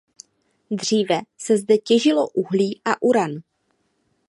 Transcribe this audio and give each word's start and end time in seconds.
Dříve 0.71 1.21
se 1.37 1.57
zde 1.57 1.77
těžilo 1.77 2.27
uhlí 2.29 2.81
a 2.85 3.01
uran. 3.01 3.31